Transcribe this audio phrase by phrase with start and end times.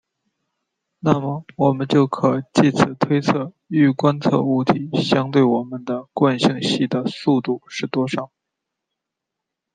[0.97, 8.31] 那么我们就可藉此推测欲观测物体相对于我们的惯性系的速度是多少。